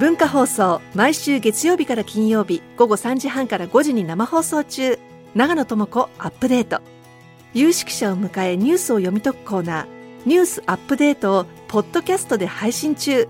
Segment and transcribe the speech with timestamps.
[0.00, 4.98] 文化放送毎週月曜日から金曜日午後3時半から5時に生放送中。
[5.34, 6.80] 長野智子アップデート。
[7.52, 9.86] 有識者を迎えニュースを読み解くコーナー。
[10.24, 13.28] ニュースアップデートをポッドキャストで配信中。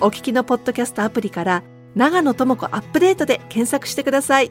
[0.00, 1.62] お聞きのポッドキャストアプリから
[1.94, 4.50] 長野智子アップデートで検索してください。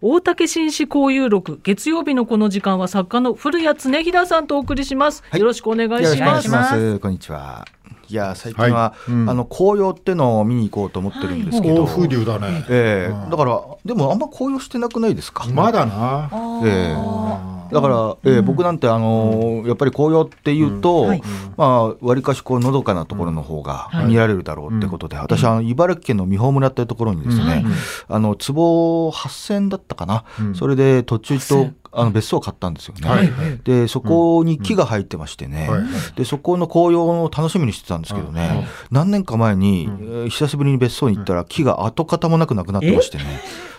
[0.00, 6.48] 大竹紳士交友録月曜日のこの時間は作家の古谷恒平さんとお送りします、よろしくお願いします。
[6.48, 6.98] ます。
[7.00, 7.64] こんにちは
[8.10, 9.12] いや最近は、はい。
[9.12, 15.46] うん、あの紅葉ってのを見に行こうと思ってるんですけど、はい、風流だね、えー、だからでもあんま紅葉してなくないですか？
[15.48, 16.30] まだな、
[16.64, 21.22] えーだから、えー、僕なんて、あのやっぱり紅葉っていうと、わり、
[21.56, 27.64] まあ、かしこうのどかなところの方が見られるだろうってことで、私は茨城県の美浦村っていうところにですね、
[28.08, 33.30] あの坪8000だったかな、それで途中とあの別荘を買ったんですよね、はい、
[33.64, 43.24] でそこに木が入ってましてね、うん、でそこの紅葉を楽しみにしてたんですけどね、何年か前に、うん、久しぶりに別荘に行ったら木が跡形もなくなくなってましてね。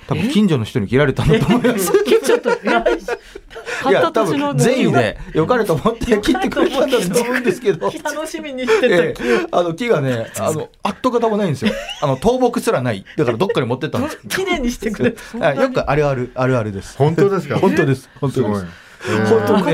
[0.08, 1.92] 多分近所の人に切られたんだと思います。
[3.88, 7.92] いや多分善意でよかれと思って切ってくれたんだと思うんですけど。
[8.04, 11.72] 楽しみにしてた、 えー、あの木がねあの跡形もないんですよ。
[12.02, 13.06] あの倒木すらない。
[13.18, 15.10] だからどっかに持ってったんです 綺麗にしてくれ
[15.62, 16.98] よくあるあるあるあるです。
[16.98, 17.58] 本当ですか？
[17.60, 18.10] 本当です。
[18.20, 18.66] 本当です。
[19.00, 19.66] 本当に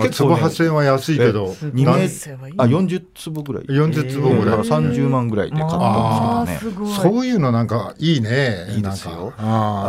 [0.00, 1.92] ね、坪八千は安いけど、二名
[2.58, 6.94] あ四十坪ぐらい、四十坪ぐらい、三十万ぐらいで買ったんですけどね。
[6.96, 8.66] そういうのなんかいいね。
[8.74, 9.32] いいですよ。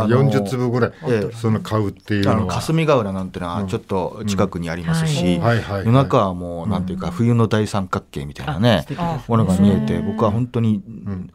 [0.07, 0.91] 四十坪ぐらい、
[1.33, 2.53] その買うっていうのは。
[2.53, 8.85] 霞ヶ浦なんてのはちょっと近くにありますし、夜中はもうなんていうか冬の大三角形みたいなね
[9.27, 10.83] ものが見えて、僕は本当に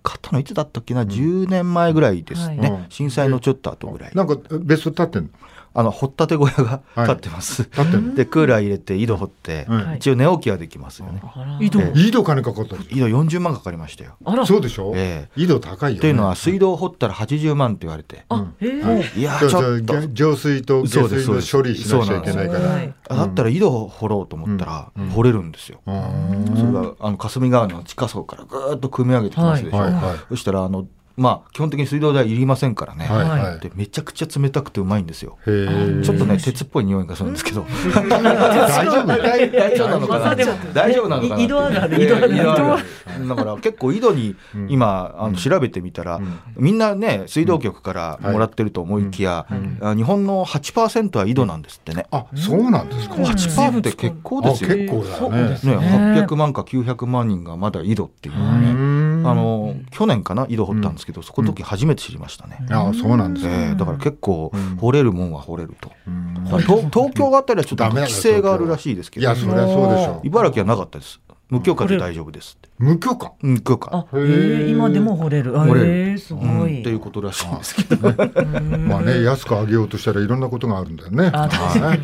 [0.05, 2.87] 買ったのいつだったっけな、十年前ぐらいですね。
[2.89, 4.13] 震災のちょっと後ぐらい。
[4.15, 5.31] なんか別荘建ってんの？
[5.79, 11.23] あの掘ったて小屋が建ってます、はい、でクーラー入れて井戸掘って、はい、一応寝起きはできますよね、
[11.61, 12.25] 井戸、えー、井戸。
[12.25, 14.17] 金かかった井戸40万かかりましたよ。
[14.45, 18.55] そうでしょ、えー、井戸高いよ、ね、というのは水道掘ったら80万って言われて、うん。
[19.17, 19.23] い。
[19.23, 20.09] やちょっと。
[20.09, 22.59] 浄水と下水の処理しなきゃいけないか
[23.09, 23.17] ら。
[23.17, 25.97] だったら井戸掘ろうと思ったら、掘れるんですよ、それ
[26.73, 29.79] があの霞川の地下層からぐーっと組み上げてきますでしょ、
[30.31, 35.37] そしたらあのまあ、基本的に水道代いりませんからね、はい、でめちゃくちゃ冷たくてうまいんですよ。
[35.45, 37.67] ちょっとね鉄っぽい匂いがするんですけど。
[38.09, 39.07] 大丈夫？
[39.07, 40.35] 大丈夫なのかな？
[40.73, 41.09] 大丈夫？
[41.09, 41.43] なのかな？
[41.43, 42.05] 井戸ある。
[42.05, 43.29] 井戸ある。
[43.29, 44.37] だから結構井戸に
[44.69, 46.21] 今あの調べてみたら、
[46.57, 49.47] みんなね水道局からもらってると思いきや、
[49.97, 52.07] 日本の8%は井戸なんですってね。
[52.13, 54.71] あそうなんですか？8%って結構ですよ。
[54.71, 55.49] 結構だね。
[55.49, 55.57] ね
[56.23, 58.69] 800万か900万人がまだ井戸っていうのはね。
[58.71, 58.73] あ
[59.23, 62.67] の去年かな井戸掘ったんですけど、そこの時初めて知りましたね。
[62.71, 65.91] あそうなんですね、だから結構掘れるもんは掘れると。
[66.47, 70.27] 東東京あたりはちょっと規制があるらしいですけど、いやそりゃそうでしょう。
[70.27, 71.21] 茨城はなかったです。
[71.49, 74.07] 無許可で大丈夫です無許可無許可。
[74.15, 75.59] へえ今でも掘れる。
[75.59, 76.19] 掘れる。
[76.19, 76.81] すごい。
[76.81, 78.09] っていうことらしいんですけど。
[78.79, 81.31] まあね安くあげようとしたらいろんなことがあるんだよね。
[81.33, 81.97] あ確か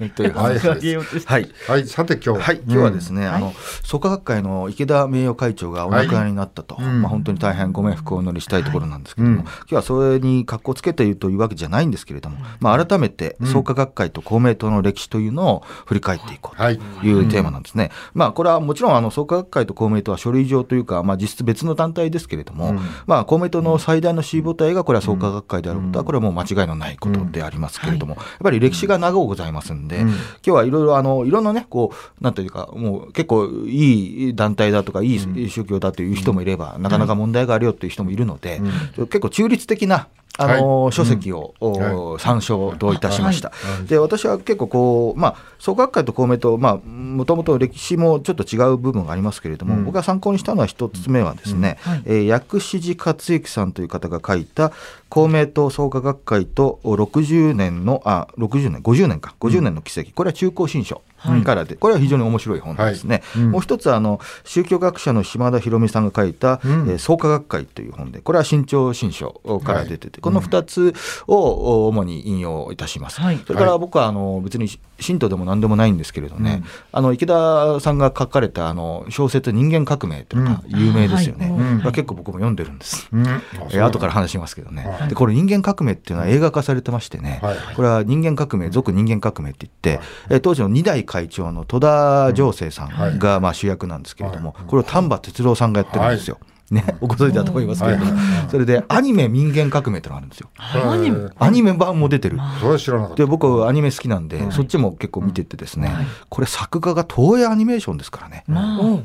[0.00, 0.10] に。
[0.10, 1.26] という話です。
[1.26, 16.70] はいはいさて今日はい今日はですねあの創価学会の池田名誉会長がお亡くなりになったとまあ本当に大変ご冥福をお祈りしたいところなんですけども今日はそれに格好つけているというわけじゃないんですけれどもまあ改めて創価学会と公明党の歴史というのを振り返っていこうと
[17.06, 17.90] いうテーマなんですね。
[18.14, 30.10] まあこれはもちろんあの創価学会と公明党は書類上というか、まあ、実質別の団体ですけれども、うん、まあ、公明党の最大の支持母体がこれは創価学会であることは、これはもう間違いのないことでありますけれども、やっぱり歴史が長うございますんで、今
[30.42, 38.60] 日はいろいろあのいろんなねこうなんというかもう結構いい団体だとかいい宗教だという人もいれば、なかなか問題があるよという人もいるので、
[38.96, 40.08] 結構中立的な
[40.40, 43.50] あの、はい、書籍を、うん、参照といたしました。
[43.50, 51.92] はい、で私は結構こう、まあ、創価学会と公明党、まあ、もともと歴史もちょっと違う部分がありますけれども、うん、僕が参考にしたのは一つ目はですね、うん。
[51.92, 54.72] はい、えー、薬師寺克之さんという方が書いた
[55.10, 59.34] 公明党創価学会と60年のあ60年50年か。
[59.40, 61.02] 50年の奇跡、これは中高新書
[61.44, 63.42] からで、これは非常に面白い本ですね、はい。
[63.42, 70.94] うん、もう一つあの宗教学者の島田博美さんが書いた、うん、えー、創価学会という本でこれは新潮新書から出てて、はい、この2つ
[71.26, 74.68] を主に引用いたします、はい、それから僕はあの別に
[75.00, 81.46] 信徒でも何でもないんですけれどね、うん、あの池田さんが書かれたあの小説「人間革命」というのが有名ですよね、
[81.84, 87.40] うん、結構僕も読んでるんです、うん、えー、後から話しますけどね、でこれ人間革命っていうのは映画化されてましてね、
[87.74, 96.38] これは人間革命俗人間革命って言って、えー、当時の2代会長の戸田情生さんがまあ主役なんですけれども、これを丹波哲郎さんがやってるんですよ。
[96.70, 98.12] ね、おご存知だと思いますけれども、
[98.48, 100.50] それでアニメ民間革命ってのがあるんですよ。
[100.56, 101.28] アニメ？
[101.36, 102.38] アニメ版も出てる。
[102.60, 103.16] それは知らなかった。
[103.16, 105.90] で僕アニメ好きなんで、そっちも結構見ててですね、
[106.28, 108.44] これ作画が東映アニメーションですからね、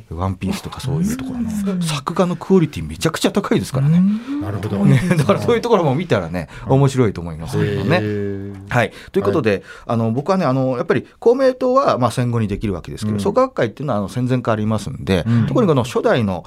[0.10, 1.82] ワンピースとかそういうところの。
[1.82, 4.00] 作画のクオリティめちゃくちゃ高いですからね。
[4.42, 4.86] なるほど。
[4.86, 8.56] ね、だからそういうところも見たらね、面白いと思いますけどね。
[8.70, 16.44] はい、ということで、あの僕はねあのやっぱり公明党はまあ戦後にできるわけですけど、創価学会っていうのはあの戦前からありますんで、特にこの初代の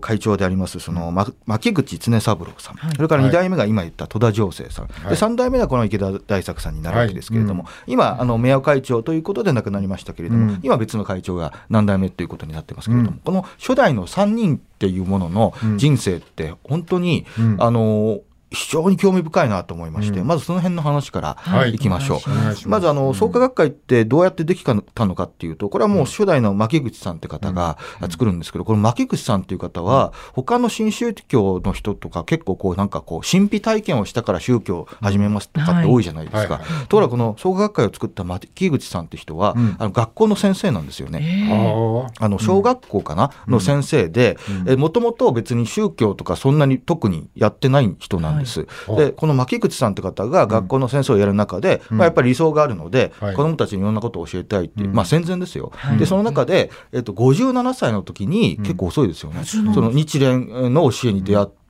[0.00, 1.10] 会長でありますその
[1.46, 17.26] 牧口常三郎さん、それから2代目が今言った戸田情生さん、で3代目がこの池田大作さんになるわけですけれども、今あの名誉会長ということで亡くなりましたけれども、今別の会長が何代目ということになってますけれども、この初代の3人っていうものの人生って本当に、
[17.58, 18.20] あの
[18.56, 21.76] 非常に興味深いなと思いまして、うん、まずその辺の話からい。
[21.78, 22.18] きましょう。
[22.30, 27.78] はい、まずあの創価学会ってどうやってできたのかっていうと、これはもう初代の牧口さんって方が
[28.10, 36.60] 作るんですけど、この牧口さんっていう方は、他の新宗教の人とか結構こうなんかこう神秘体験をしたから宗教を始めますとかって多いじゃないですか。
[36.88, 42.10] ところがこの創価学会を作った牧口さんって人は、うん、あの学校の先生なんですよね。
[42.18, 44.38] あの小学校かな、の先生で、
[44.78, 48.45] もともと別に宗教とかそんなに特にやってない人なんです。
[48.46, 48.66] です。
[48.96, 55.72] でこの牧口さんって方が学校の先生をやる中で、まあ、やっぱり理想があるので、子どもたちにいろんなことを教えたいっていう、まあ、戦前ですよ。
[55.98, 61.65] でその中で、えっと、57歳の時に結構遅いですよね、その日蓮の教えに出会って。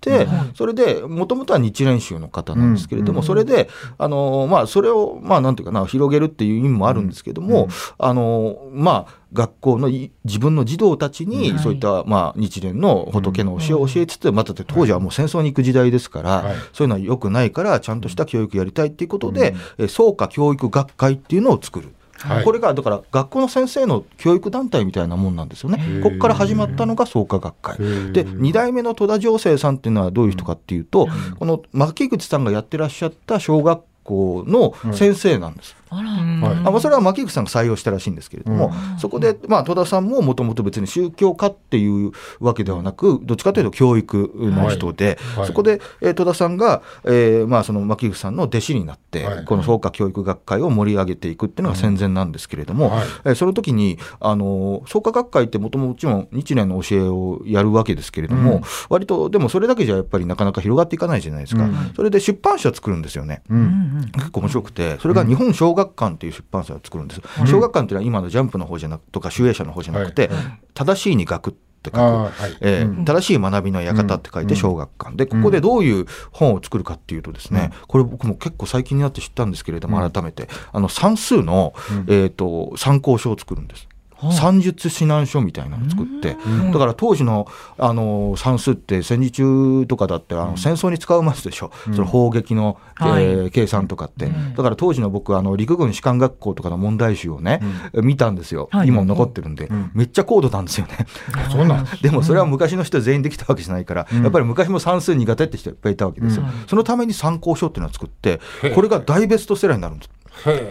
[0.55, 3.69] それでもともとは日蓮宗の方なんですけれども、それで
[3.99, 7.69] あの、まあ、それを、まあ、なんていうかな広げるっていう意味もあるんですけども、
[7.99, 19.55] あのまあ学校の自分の児童たちにそういった、まあ、日蓮の仏の教えを教えつつ、また当時はもう戦争に行く時代ですから、そういうのはよくないからちゃんとした教育やりたいっていうことで、
[19.89, 21.93] 創価教育学会っていうのを作る。
[22.19, 26.01] はい、これがだから学校の先生の教育団体みたいなもんなんですよね。
[26.03, 27.77] ここから始まったのが創価学会。
[28.13, 31.09] で2代目の戸田情生さんっていうのはどういう人かっていうと、
[31.39, 35.77] この牧口さんがやってらっしゃった小学校の先生なんです。
[35.86, 45.39] あら、あまあ、それは牧口さんが採用したらしいんですけれども、うん、そこで、まあ、戸田さんももともと別に宗教家っていうわけではなくどっちかというと教育の人で、はい。
[45.39, 70.39] はい、そこで、えー、戸田さんが、えーまあ、その牧口さんの弟子になって、はい、この創価教育学会を盛り上げていくっていうのが戦前なんですけれども、はい、えー、その時にあの創価学会ってもともちろん日蓮の教えをやるわけですけれども、うん、割とでもそれだけじゃやっぱりなかなか広がっていかないじゃないですか、うん、それで出版社作るんですよね、うん、結構面白くてそれが日本小学館っていう出版社を作るんです、うん、小学館っていうのは今のジャンプの方じゃなくとか集英社の方じゃなくて、はい、
[70.75, 80.49] 正しいに学って書く、はい、え正しい学びの館って書いて小学館、でここでどういう本を作るかっていうとですね、これ僕も結構最近になって知ったんですけれども改めて。
[80.73, 81.75] あの算数の、
[82.09, 83.87] えーと参考書を作るんです。
[84.33, 86.37] 算術指南書みたいなのを作って、
[86.73, 87.47] だから当時の
[87.79, 97.61] あの算数って戦時中とかだってあの戦争に使うますでしょ、うん、その砲撃の、えー、計算とかって、だから当時の僕あの陸軍士官学校とかの問題集をね、
[97.95, 101.07] 見たんですよ、今も残ってるんで、めっちゃ高度なんですよね。
[101.51, 106.45] そうなんでもそれは昔の人全員できたわけじゃないから、やっぱり昔も算数苦手って人いっぱいいたわけですよ。
[106.67, 108.41] そのために参考書っていうのを作って
[108.75, 110.11] これが大ベストセラーになるんです。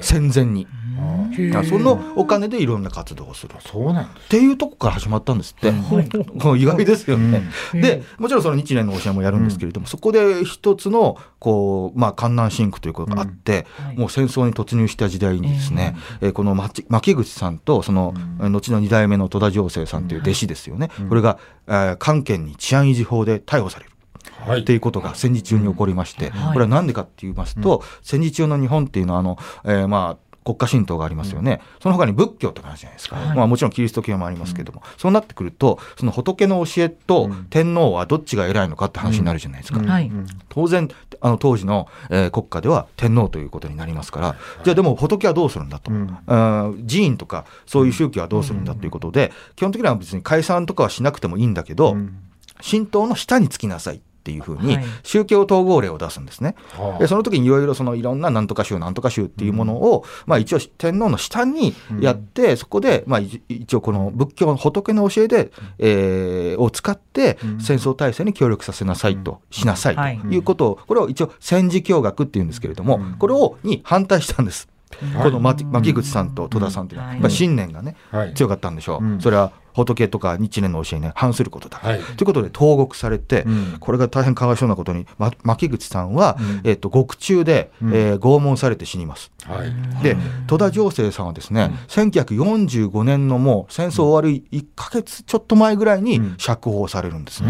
[0.02, 0.68] 戦前に。
[1.68, 3.56] そのお金でいろんな活動をする。
[3.60, 5.74] そうなんっていうとこから始まったんですって、う
[6.58, 7.44] 意外ですよね。
[7.74, 13.66] でもちろんその日蓮の教えもやるんですけれども、そこで一つのこう、まあ、観南シンクということがあって、
[13.98, 21.38] もう戦争に突入した時代にですね、えこの牧口さんとその後の二代目の戸田情生さんという弟子ですよね、これが、
[21.68, 23.95] えー、関係に治安維持法で逮捕される。
[24.48, 39.82] はい、っていうことが戦時中に起こりまして、これは何でかって言いますと、戦時中の日本っていうのはあの、えー、まあ国家神道がありますよね、うん、その他に仏教とかあるじゃないですか、はい、まあ、もちろんキリスト教もありますけども、うん、そうなってくるとその仏の教えと天皇はどっちが偉いのかって話になるじゃないですか、
[40.50, 40.88] 当然
[41.22, 51.98] あの当時の、えー、国家では天皇ということになりますから、じゃあでも仏はどうするんだと、うん、寺院とかそういう宗教はどうするんだということで、基本的には別に解散とかはしなくてもいいんだけど、
[52.62, 56.56] 神道の下につきなさいっていうふうに宗教統合令を出すんですね。
[56.72, 70.38] はい、でその時にいろいろそのいろんななんとか宗なんとか宗っていうものを、うん、まあ、一応天皇の下にやって、うん、そこで、まあ、一応この仏教の仏の教えで、えー、を使って戦争体制に協力させなさいと、しなさいとい。
[70.38, 74.68] うことをこれを一応戦時教学っていうんですけれども、これをに反対したんです。
[75.22, 77.96] この牧口さんと戸田さんというのは、やっぱ信念がね、
[78.34, 89.32] 強かったんでしょう、それは仏とか日蓮の教えに、ね、反することだ、はい、ということで投獄されて、うん、これが大変かわいそうなことに、ま、牧口さんは、うん、えーと、獄中で、うん、えー、拷問されて死にます。
[89.44, 90.18] はい、で
[90.48, 97.50] 戸田情勢さんはですね、うん、1945年のもう戦争終わる1か月ちょっと前ぐらいに釈放されるんですね、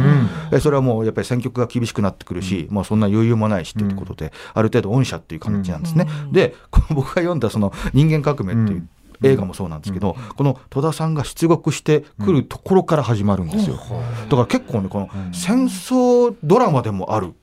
[0.52, 6.08] うん、それはもうやっぱり戦局が厳しくなってくるし、うん、もうそんな余裕もないしということで、ある程度恩赦っていう感じなんですね。
[6.32, 6.54] で
[6.90, 8.88] 僕が読んだその「人間革命」っていう
[9.24, 13.78] 映画もそうなんですけど、この戸田さんが出国してくるところから始まるんですよ。
[13.78, 17.34] だから結構ねこの戦争ドラマでもある。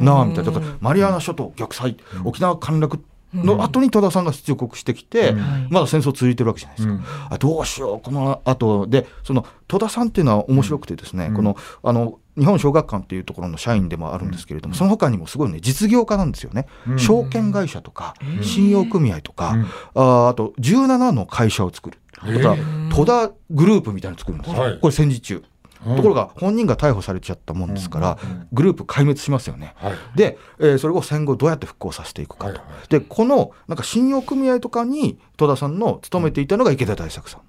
[0.00, 0.24] なあ。
[0.24, 3.02] みたいなだからマリアナ諸島逆祭沖縄陥落
[3.34, 6.94] の後に戸田さんが出国してきて、うん、まだ戦争続いてるわけじゃないですか。
[6.94, 9.06] うん、あどうしようこの後で。
[9.24, 19.54] その戸田さんっていうのは面白くてですね、うん、このあの日本小学館っていうところの社員でもあるんですけれども、その他にもすごいね実業家なんですよね、証券会社とか信用組合とか、
[19.94, 21.98] ああと17の会社を作る。
[22.24, 22.56] だから
[22.94, 25.42] 戸田グループみたいなの作るんですよ、これ戦時中。
[25.84, 28.18] ところが本人が逮捕されちゃったもんですから、
[28.52, 29.74] グループ壊滅しますよね。
[30.14, 32.60] で、えー、それを戦後どうやって復興させていくかと。
[32.88, 37.40] でこのなんか信用組合とかに戸田さんの勤めていたのが池田大作さん。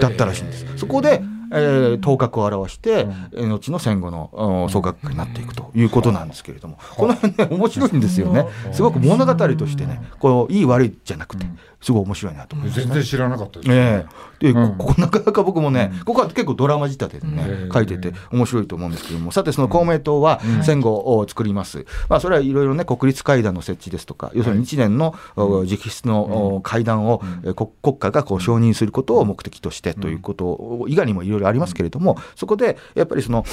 [0.00, 0.66] だったらしいんです。
[0.76, 8.46] そこで、えー、頭角を表して、うん、後の戦後の総学になっていくということなんですけれども、この辺ね面白いんですよね。
[8.72, 11.46] すごく物語としてね、こういい悪いじゃなくて、
[11.80, 13.68] すごい面白いなと思います、ね、全然知らなかったです。
[13.68, 13.76] ね。
[13.76, 14.06] え。
[14.40, 21.84] ー、で、うん、ここなかなか僕もね、ここは結構ドラマ仕立てでね、書いてて面白いと思うんですけども、さてその公明党は戦後を作ります。
[22.08, 27.20] まあそれはいろいろね国立会談の設置ですとか、要するに日年の直筆の会談を
[27.82, 33.44] 国家がこう承認することを目的としてということ以外にもいろいろありますけれども、そこでやっぱりその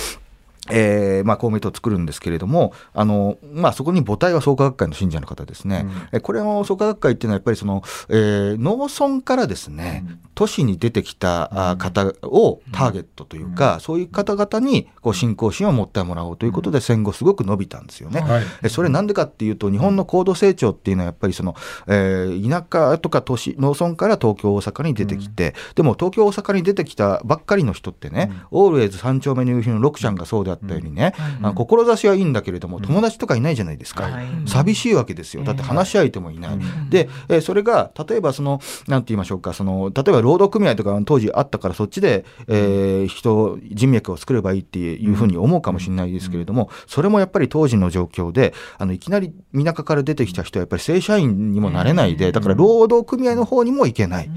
[0.72, 18.22] えーまあ、公明党を作るんですけれども、あのまあ、そこに母体は創価学会の信者の方ですね、うん、これの創価学会っていうのは、やっぱりその、えー、農村からですね、うん、都市に出てきた方をターゲットというか、うん、そういう方々にこう信仰心を持ってもらおうということで、戦後、すごく伸びたんですよね。
[18.22, 21.56] はい、それなんでかっていうと、日本の高度成長っていうのは、やっぱりその、
[21.88, 34.10] えー、田舎とか都市、農村から東京、大阪に出てきて、でも東京、大阪に出てきたばっかりの人ってね、オールウェイズ三丁目の夕日の六ちゃんがそうであったよね、うん、あ志はいいんだけれども友達とかいないじゃないですか、
[34.46, 35.44] 寂しいわけですよ。
[35.44, 54.30] だって話し相手もいない、で、えー、それが例えばそのなんて言いましょうかその例えば労働組合とか当時あったからそっちで、えー、人人脈を作ればいいっていうふうに思うかもしれないですけれどもそれもやっぱり当時の状況であのいきなり田舎から出てきた人はやっぱり正社員にもなれないでだから労働組合の方にも行けない、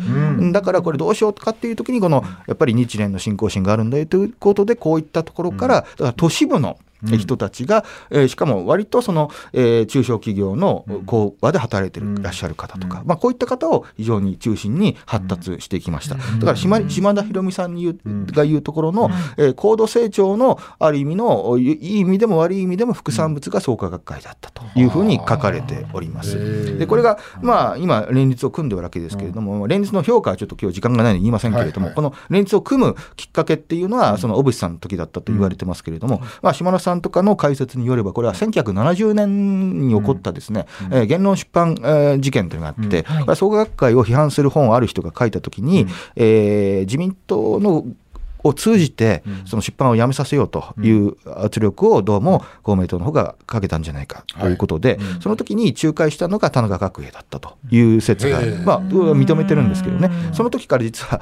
[0.53, 16.17] だからこれどうしようかっていう時にこのやっぱり日蓮の信仰心があるんだよということでこういったところからだから都市部の人たちが、うん、えー、しかも割とその、えー、中小企業の工場で働いていらっしゃる方とか、うん、まあ、こういった方を非常に中心に発達していきました。
[16.17, 26.79] だから島島田博美さんに言う、が言うところの、えー、高度成長のある意味のいい意味でも悪い意味でも副産物が創価学会だったというふうに書かれております。
[26.79, 31.95] でこれが、まあ、今連立を組んでるわけですけれども、連立の評価はちょっと今日時間がないので言いませんけれども、はい。
[31.95, 43.27] はい、この連立を組むきっかけっていうのはその小渕さんの時だったと言われてますけれども、まあ、島田さんとかの解説によれば、これは1970年に起こったですね、うん、えー、言論出版、えー、事件というのがあって、うん。
[43.27, 47.85] はい、創価学会を批判する本をある人が書いたときに、うん、えー、自民党の
[48.43, 61.21] を通じて、その出版をやめさせようという圧力をどうも公明党の方がかけたんじゃないかということで、その時に仲介したのが田中角栄だったという説が、まあ、認めてるんですけどね、その時から実は、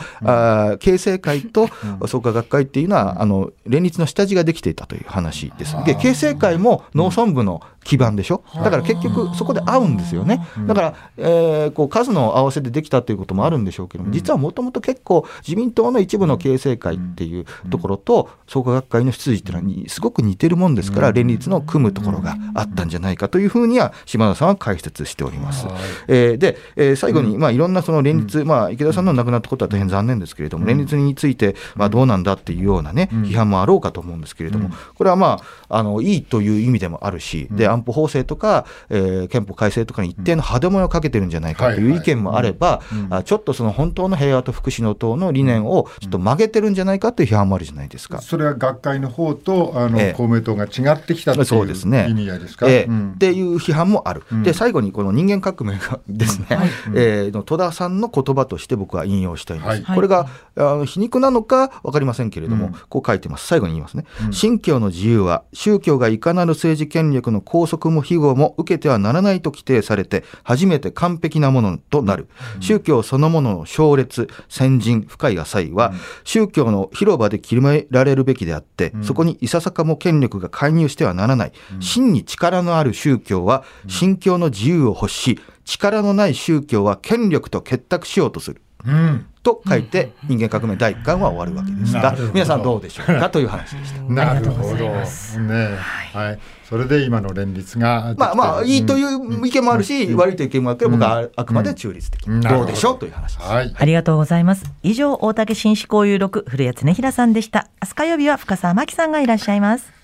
[0.73, 1.69] あ形成会と
[2.07, 5.77] 創価学会っていうのは、あの連立の下地ができていたという話です。
[5.85, 8.43] で形成会も農村部の基盤でしょ？
[8.55, 10.47] だから結局そこで合うんですよね。
[10.67, 25.67] だから、えー、こう数の合わせでできたということもあるんでしょうけども実はもともと結構自民党の一部の形成会っていうところと創価学会の出自っていうのはすごく似てるもんですから連立の組むところがあったんじゃないかというふうには島田さんは解説しております。
[26.09, 42.83] えー、で、えー、最後に、まあ、いろんなその連立、まあ、池田さんの亡くなったことは大変残念ですけれども連立について、まあ、どうなんだっていうようなね批判もあろうかと思うんですけれどもこれはまああのいいという意味でもあるしで安保法制とか、えー、憲法改正とかに一定の歯止めをかけてるんじゃないかという意見もあれば、
[43.25, 48.21] ちょっとその本当の平和と福祉の党の理念をちょっと曲げてるんじゃないかという批判もあるじゃないですか。
[48.21, 52.85] それは学会の方とあの、ええ、公明党が違ってきたというそうですね、意味合いですか、ええ。
[52.89, 56.57] うん、っていう批判もある、うん、で最後にこの人間革命がですね、うん。
[56.59, 63.47] はい、えー、の戸田さんの言葉として僕は引用したいんです、はい、これがあの皮肉なのか分かりませんけれども、こう書いてます。
[63.47, 72.29] 最後に言いますね、信教の自由は宗教がいかなる政治権力の拘束も庇護も受けてはならないと規定されて初めて完璧なものとなる、
[72.61, 75.93] 宗教そのものの勝劣先人深い浅いは、
[76.25, 88.63] 宗教の広場で決められるべきであって、そこにいささかも権力が介入してはならない、真に力のある宗教は信教の自由を欲し力のない宗教は権力と結託しようとする。
[88.85, 93.31] うんと書いて人間革命第1巻は終わるわけですが、皆さんどうでしょうか？
[93.31, 94.03] という話でした。
[94.03, 94.77] なるほど。
[94.77, 95.79] ね、
[96.13, 96.39] はい。
[96.69, 102.99] それで今の連立がまあまあいいという意見もあるし、悪いという意見もあるけど、僕はあくまで中立的、どうでしょう？
[102.99, 103.75] という話です、はい。
[103.75, 104.71] ありがとうございます。
[104.83, 107.69] 以上大竹紳士交友録古谷恒平さんでした。
[107.83, 110.00] 明日火曜日は深澤真紀さんがいらっしゃいます。